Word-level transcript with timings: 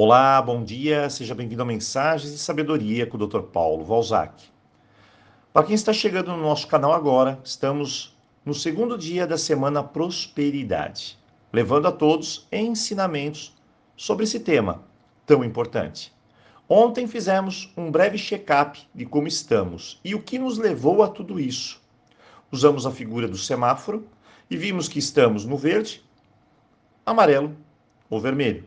Olá, 0.00 0.40
bom 0.40 0.62
dia, 0.62 1.10
seja 1.10 1.34
bem-vindo 1.34 1.60
a 1.60 1.64
Mensagens 1.64 2.30
de 2.30 2.38
Sabedoria 2.38 3.04
com 3.04 3.16
o 3.16 3.26
Dr. 3.26 3.40
Paulo 3.40 3.84
Valzac. 3.84 4.44
Para 5.52 5.66
quem 5.66 5.74
está 5.74 5.92
chegando 5.92 6.30
no 6.30 6.40
nosso 6.40 6.68
canal 6.68 6.92
agora, 6.92 7.40
estamos 7.42 8.16
no 8.44 8.54
segundo 8.54 8.96
dia 8.96 9.26
da 9.26 9.36
semana 9.36 9.82
Prosperidade, 9.82 11.18
levando 11.52 11.88
a 11.88 11.90
todos 11.90 12.46
ensinamentos 12.52 13.52
sobre 13.96 14.22
esse 14.22 14.38
tema 14.38 14.84
tão 15.26 15.42
importante. 15.42 16.14
Ontem 16.68 17.08
fizemos 17.08 17.68
um 17.76 17.90
breve 17.90 18.18
check-up 18.18 18.80
de 18.94 19.04
como 19.04 19.26
estamos 19.26 20.00
e 20.04 20.14
o 20.14 20.22
que 20.22 20.38
nos 20.38 20.58
levou 20.58 21.02
a 21.02 21.08
tudo 21.08 21.40
isso. 21.40 21.82
Usamos 22.52 22.86
a 22.86 22.92
figura 22.92 23.26
do 23.26 23.36
semáforo 23.36 24.06
e 24.48 24.56
vimos 24.56 24.86
que 24.86 25.00
estamos 25.00 25.44
no 25.44 25.56
verde, 25.56 26.04
amarelo 27.04 27.56
ou 28.08 28.20
vermelho. 28.20 28.64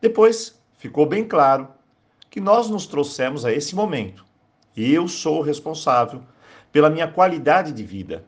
Depois 0.00 0.61
ficou 0.82 1.06
bem 1.06 1.24
claro 1.24 1.68
que 2.28 2.40
nós 2.40 2.68
nos 2.68 2.86
trouxemos 2.86 3.44
a 3.44 3.52
esse 3.52 3.72
momento. 3.72 4.24
E 4.76 4.92
eu 4.92 5.06
sou 5.06 5.38
o 5.38 5.42
responsável 5.42 6.20
pela 6.72 6.90
minha 6.90 7.06
qualidade 7.06 7.70
de 7.70 7.84
vida. 7.84 8.24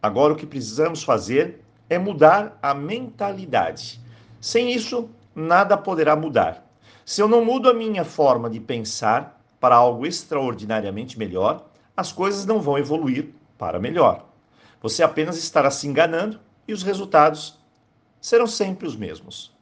Agora 0.00 0.32
o 0.32 0.36
que 0.36 0.46
precisamos 0.46 1.02
fazer 1.02 1.60
é 1.90 1.98
mudar 1.98 2.56
a 2.62 2.72
mentalidade. 2.72 4.00
Sem 4.40 4.72
isso, 4.72 5.10
nada 5.34 5.76
poderá 5.76 6.14
mudar. 6.14 6.64
Se 7.04 7.20
eu 7.20 7.26
não 7.26 7.44
mudo 7.44 7.68
a 7.68 7.74
minha 7.74 8.04
forma 8.04 8.48
de 8.48 8.60
pensar 8.60 9.42
para 9.58 9.74
algo 9.74 10.06
extraordinariamente 10.06 11.18
melhor, 11.18 11.66
as 11.96 12.12
coisas 12.12 12.46
não 12.46 12.60
vão 12.60 12.78
evoluir 12.78 13.30
para 13.58 13.80
melhor. 13.80 14.24
Você 14.80 15.02
apenas 15.02 15.36
estará 15.36 15.68
se 15.68 15.88
enganando 15.88 16.38
e 16.68 16.72
os 16.72 16.84
resultados 16.84 17.58
serão 18.20 18.46
sempre 18.46 18.86
os 18.86 18.94
mesmos. 18.94 19.52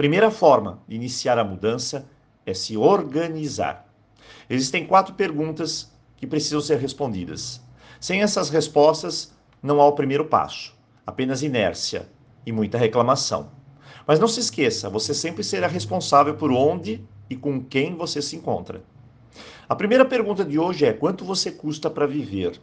Primeira 0.00 0.30
forma 0.30 0.80
de 0.88 0.96
iniciar 0.96 1.38
a 1.38 1.44
mudança 1.44 2.08
é 2.46 2.54
se 2.54 2.74
organizar. 2.74 3.86
Existem 4.48 4.86
quatro 4.86 5.12
perguntas 5.14 5.92
que 6.16 6.26
precisam 6.26 6.62
ser 6.62 6.78
respondidas. 6.78 7.60
Sem 8.00 8.22
essas 8.22 8.48
respostas, 8.48 9.34
não 9.62 9.78
há 9.78 9.86
o 9.86 9.92
primeiro 9.92 10.24
passo, 10.24 10.74
apenas 11.06 11.42
inércia 11.42 12.08
e 12.46 12.50
muita 12.50 12.78
reclamação. 12.78 13.50
Mas 14.06 14.18
não 14.18 14.26
se 14.26 14.40
esqueça, 14.40 14.88
você 14.88 15.12
sempre 15.12 15.44
será 15.44 15.68
responsável 15.68 16.34
por 16.34 16.50
onde 16.50 17.06
e 17.28 17.36
com 17.36 17.62
quem 17.62 17.94
você 17.94 18.22
se 18.22 18.36
encontra. 18.36 18.82
A 19.68 19.76
primeira 19.76 20.06
pergunta 20.06 20.46
de 20.46 20.58
hoje 20.58 20.86
é: 20.86 20.94
quanto 20.94 21.26
você 21.26 21.50
custa 21.50 21.90
para 21.90 22.06
viver? 22.06 22.58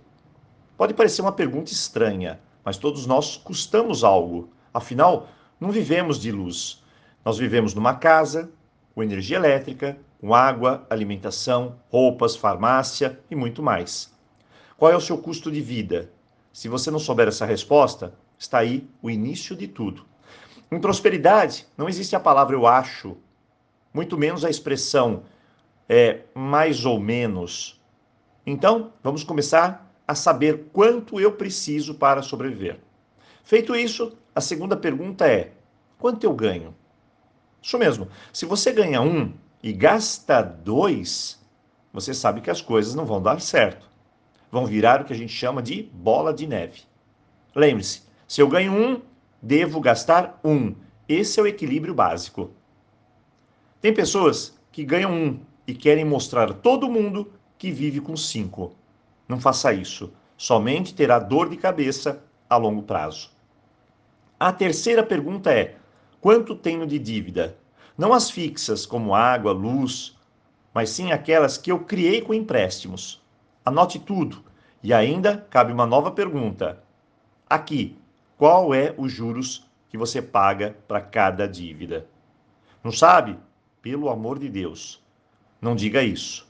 Pode 0.76 0.96
parecer 0.96 1.22
uma 1.22 1.32
pergunta 1.32 1.72
estranha, 1.72 2.40
mas 2.66 2.78
todos 2.78 3.06
nós 3.06 3.38
custamos 3.38 4.04
algo. 4.04 4.50
Afinal, 4.74 5.28
não 5.60 5.70
vivemos 5.70 6.20
de 6.20 6.32
luz. 6.32 6.82
Nós 7.24 7.38
vivemos 7.38 7.74
numa 7.74 7.96
casa, 7.96 8.52
com 8.94 9.04
energia 9.04 9.38
elétrica, 9.38 9.98
com 10.20 10.34
água, 10.34 10.86
alimentação, 10.90 11.80
roupas, 11.90 12.36
farmácia 12.36 13.20
e 13.30 13.36
muito 13.36 13.62
mais. 13.62 14.12
Qual 14.78 14.92
é 14.92 14.96
o 14.96 15.02
seu 15.02 15.18
custo 15.18 15.52
de 15.52 15.62
vida? 15.62 16.12
Se 16.52 16.68
você 16.68 16.90
não 16.90 17.00
souber 17.00 17.28
essa 17.28 17.46
resposta, 17.46 18.14
está 18.38 18.60
aí 18.60 18.90
o 19.02 19.10
início 19.10 19.56
de 19.56 19.68
tudo. 19.68 20.06
Em 20.72 20.80
prosperidade, 20.80 21.68
não 21.78 21.88
existe 21.88 22.16
a 22.16 22.20
palavra 22.20 22.56
eu 22.56 22.68
acho, 22.68 23.18
muito 23.94 24.18
menos 24.18 24.44
a 24.44 24.50
expressão 24.50 25.24
é 25.88 26.22
mais 26.36 26.86
ou 26.86 27.00
menos. 27.00 27.82
Então, 28.46 28.94
vamos 29.04 29.24
começar 29.24 29.92
a 30.08 30.16
saber 30.16 30.70
quanto 30.72 31.20
eu 31.20 31.34
preciso 31.34 31.96
para 31.96 32.22
sobreviver. 32.22 32.80
Feito 33.44 33.76
isso, 33.76 34.18
a 34.36 34.42
segunda 34.42 34.76
pergunta 34.76 35.28
é: 35.28 35.54
quanto 35.98 36.24
eu 36.24 36.34
ganho? 36.34 36.76
Isso 37.62 37.78
mesmo. 37.78 38.08
Se 38.32 38.46
você 38.46 38.72
ganha 38.72 39.02
um 39.02 39.34
e 39.62 39.74
gasta 39.74 40.42
dois, 40.42 41.40
você 41.92 42.14
sabe 42.14 42.42
que 42.42 42.50
as 42.50 42.62
coisas 42.62 42.96
não 42.96 43.06
vão 43.06 43.22
dar 43.22 43.42
certo. 43.42 43.90
Vão 44.52 44.66
virar 44.66 45.02
o 45.02 45.06
que 45.06 45.14
a 45.14 45.16
gente 45.16 45.34
chama 45.34 45.62
de 45.62 45.84
bola 45.94 46.34
de 46.34 46.48
neve. 46.48 46.82
Lembre-se, 47.56 48.04
se 48.28 48.42
eu 48.42 48.48
ganho 48.48 48.72
um, 48.72 49.02
devo 49.42 49.80
gastar 49.80 50.40
um. 50.44 50.76
Esse 51.08 51.40
é 51.40 51.44
o 51.44 51.48
equilíbrio 51.48 51.94
básico. 51.94 52.52
Tem 53.82 53.94
pessoas 53.94 54.58
que 54.72 54.84
ganham 54.84 55.12
um 55.12 55.40
e 55.66 55.74
querem 55.74 56.06
mostrar 56.06 56.52
a 56.52 56.54
todo 56.54 56.90
mundo 56.90 57.32
que 57.58 57.72
vive 57.72 58.00
com 58.00 58.16
cinco. 58.16 58.76
Não 59.28 59.40
faça 59.40 59.74
isso. 59.74 60.14
Somente 60.38 60.94
terá 60.94 61.20
dor 61.20 61.50
de 61.50 61.58
cabeça 61.58 62.24
a 62.50 62.56
longo 62.58 62.84
prazo. 62.84 63.32
A 64.40 64.54
terceira 64.54 65.04
pergunta 65.04 65.52
é: 65.52 65.76
Quanto 66.28 66.58
tenho 66.58 66.86
de 66.86 67.00
dívida? 67.00 67.58
Não 67.98 68.14
as 68.14 68.30
fixas, 68.30 68.86
como 68.86 69.16
água, 69.16 69.54
luz, 69.54 70.14
mas 70.74 70.90
sim 70.90 71.14
aquelas 71.14 71.58
que 71.58 71.72
eu 71.72 71.80
criei 71.80 72.22
com 72.22 72.34
empréstimos. 72.34 73.22
Anote 73.64 73.98
tudo. 73.98 74.44
E 74.84 74.94
ainda 74.94 75.38
cabe 75.50 75.72
uma 75.72 75.86
nova 75.86 76.12
pergunta. 76.12 76.84
Aqui, 77.50 77.98
qual 78.38 78.74
é 78.74 78.94
os 78.98 79.10
juros 79.10 79.66
que 79.88 79.98
você 79.98 80.22
paga 80.22 80.76
para 80.86 81.00
cada 81.00 81.48
dívida? 81.48 82.06
Não 82.84 82.92
sabe? 82.92 83.40
Pelo 83.82 84.10
amor 84.10 84.38
de 84.38 84.50
Deus, 84.50 85.02
não 85.62 85.78
diga 85.78 86.04
isso. 86.04 86.46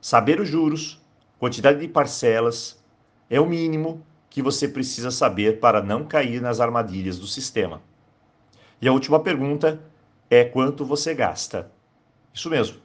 Saber 0.00 0.40
os 0.40 0.48
juros, 0.48 0.98
quantidade 1.38 1.80
de 1.80 1.88
parcelas, 1.88 2.82
é 3.28 3.38
o 3.38 3.44
mínimo 3.44 4.02
que 4.30 4.40
você 4.40 4.66
precisa 4.66 5.10
saber 5.10 5.60
para 5.60 5.82
não 5.82 6.06
cair 6.06 6.40
nas 6.40 6.60
armadilhas 6.60 7.18
do 7.18 7.26
sistema. 7.26 7.82
E 8.80 8.88
a 8.88 8.92
última 8.92 9.20
pergunta 9.20 9.80
é 10.28 10.44
quanto 10.44 10.84
você 10.84 11.14
gasta. 11.14 11.70
Isso 12.32 12.50
mesmo. 12.50 12.78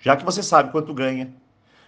Já 0.00 0.16
que 0.16 0.24
você 0.24 0.42
sabe 0.42 0.72
quanto 0.72 0.92
ganha, 0.92 1.32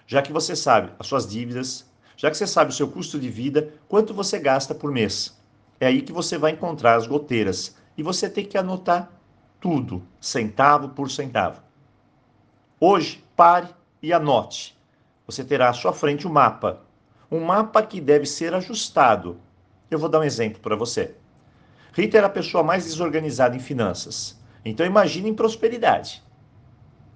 já 0.06 0.22
que 0.22 0.32
você 0.32 0.54
sabe 0.54 0.92
as 0.98 1.06
suas 1.06 1.26
dívidas, 1.26 1.90
já 2.16 2.30
que 2.30 2.36
você 2.36 2.46
sabe 2.46 2.70
o 2.70 2.74
seu 2.74 2.88
custo 2.88 3.18
de 3.18 3.28
vida, 3.28 3.74
quanto 3.88 4.14
você 4.14 4.38
gasta 4.38 4.74
por 4.74 4.92
mês. 4.92 5.36
É 5.80 5.86
aí 5.86 6.00
que 6.02 6.12
você 6.12 6.38
vai 6.38 6.52
encontrar 6.52 6.94
as 6.94 7.06
goteiras 7.06 7.76
e 7.96 8.02
você 8.02 8.28
tem 8.28 8.44
que 8.44 8.56
anotar 8.56 9.10
tudo, 9.60 10.02
centavo 10.20 10.90
por 10.90 11.10
centavo. 11.10 11.60
Hoje, 12.78 13.24
pare 13.34 13.68
e 14.02 14.12
anote. 14.12 14.78
Você 15.26 15.42
terá 15.42 15.70
à 15.70 15.72
sua 15.72 15.92
frente 15.92 16.28
um 16.28 16.32
mapa. 16.32 16.82
Um 17.30 17.40
mapa 17.40 17.82
que 17.82 18.00
deve 18.00 18.26
ser 18.26 18.54
ajustado. 18.54 19.40
Eu 19.90 19.98
vou 19.98 20.08
dar 20.08 20.20
um 20.20 20.24
exemplo 20.24 20.60
para 20.60 20.76
você. 20.76 21.16
Rita 21.94 22.19
era 22.19 22.27
a 22.27 22.31
pessoa 22.31 22.65
mais 22.65 22.84
desorganizada 22.84 23.56
em 23.56 23.60
finanças. 23.60 24.37
Então 24.65 24.84
imagine 24.84 25.31
em 25.31 25.34
prosperidade. 25.34 26.25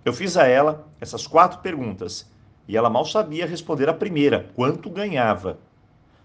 Eu 0.04 0.12
fiz 0.12 0.36
a 0.36 0.46
ela 0.46 0.86
essas 1.00 1.26
quatro 1.26 1.58
perguntas 1.58 2.30
e 2.68 2.76
ela 2.76 2.88
mal 2.88 3.04
sabia 3.04 3.44
responder 3.44 3.88
a 3.88 3.94
primeira, 3.94 4.48
quanto 4.54 4.88
ganhava. 4.88 5.58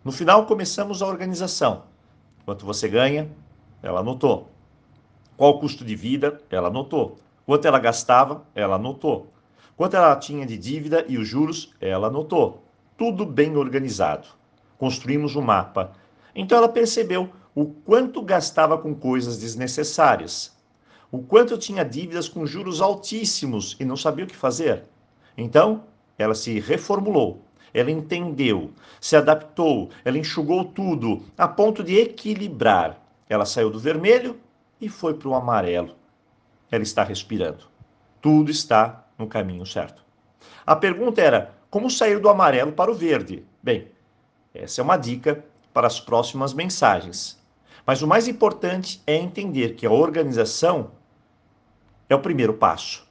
No 0.05 0.11
final 0.11 0.45
começamos 0.45 1.01
a 1.01 1.07
organização. 1.07 1.85
Quanto 2.45 2.63
você 2.63 2.87
ganha? 2.87 3.27
Ela 3.81 4.01
anotou. 4.01 4.51
Qual 5.35 5.55
o 5.55 5.59
custo 5.59 5.83
de 5.83 5.95
vida? 5.95 6.39
Ela 6.51 6.67
anotou. 6.67 7.17
Quanto 7.47 7.67
ela 7.67 7.79
gastava? 7.79 8.45
Ela 8.53 8.75
anotou. 8.75 9.33
Quanto 9.75 9.97
ela 9.97 10.15
tinha 10.15 10.45
de 10.45 10.59
dívida 10.59 11.03
e 11.07 11.17
os 11.17 11.27
juros? 11.27 11.73
Ela 11.81 12.07
anotou. 12.07 12.63
Tudo 12.95 13.25
bem 13.25 13.57
organizado. 13.57 14.27
Construímos 14.77 15.35
um 15.35 15.41
mapa. 15.41 15.93
Então 16.35 16.55
ela 16.55 16.69
percebeu 16.69 17.31
o 17.55 17.65
quanto 17.65 18.21
gastava 18.21 18.77
com 18.77 18.95
coisas 18.95 19.37
desnecessárias, 19.37 20.57
o 21.11 21.19
quanto 21.19 21.57
tinha 21.57 21.83
dívidas 21.83 22.27
com 22.27 22.45
juros 22.45 22.81
altíssimos 22.81 23.77
e 23.79 23.85
não 23.85 23.95
sabia 23.95 24.25
o 24.25 24.27
que 24.27 24.35
fazer. 24.35 24.83
Então, 25.37 25.83
ela 26.17 26.33
se 26.33 26.59
reformulou, 26.59 27.41
ela 27.73 27.91
entendeu, 27.91 28.71
se 28.99 29.15
adaptou, 29.15 29.89
ela 30.03 30.17
enxugou 30.17 30.65
tudo 30.65 31.23
a 31.37 31.47
ponto 31.47 31.83
de 31.83 31.97
equilibrar. 31.99 32.99
Ela 33.29 33.45
saiu 33.45 33.69
do 33.69 33.79
vermelho 33.79 34.39
e 34.81 34.89
foi 34.89 35.13
para 35.13 35.29
o 35.29 35.35
amarelo. 35.35 35.95
Ela 36.71 36.83
está 36.83 37.03
respirando. 37.03 37.65
Tudo 38.21 38.49
está 38.49 39.05
no 39.17 39.27
caminho 39.27 39.65
certo. 39.65 40.03
A 40.65 40.75
pergunta 40.75 41.21
era: 41.21 41.53
como 41.69 41.89
sair 41.89 42.19
do 42.19 42.29
amarelo 42.29 42.71
para 42.71 42.91
o 42.91 42.95
verde? 42.95 43.43
Bem, 43.61 43.87
essa 44.53 44.81
é 44.81 44.83
uma 44.83 44.97
dica 44.97 45.43
para 45.73 45.87
as 45.87 45.99
próximas 45.99 46.53
mensagens. 46.53 47.42
Mas 47.85 48.01
o 48.01 48.07
mais 48.07 48.27
importante 48.27 49.01
é 49.05 49.15
entender 49.15 49.75
que 49.75 49.85
a 49.85 49.91
organização 49.91 50.91
é 52.09 52.15
o 52.15 52.21
primeiro 52.21 52.53
passo. 52.53 53.07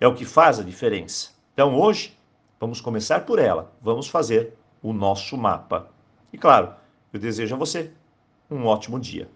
É 0.00 0.06
o 0.06 0.14
que 0.14 0.24
faz 0.24 0.58
a 0.58 0.64
diferença. 0.64 1.30
Então 1.52 1.78
hoje, 1.78 2.18
vamos 2.58 2.80
começar 2.80 3.24
por 3.24 3.38
ela. 3.38 3.72
Vamos 3.80 4.08
fazer 4.08 4.54
o 4.82 4.92
nosso 4.92 5.36
mapa. 5.36 5.88
E 6.32 6.38
claro, 6.38 6.74
eu 7.12 7.20
desejo 7.20 7.54
a 7.54 7.58
você 7.58 7.92
um 8.50 8.66
ótimo 8.66 8.98
dia. 8.98 9.30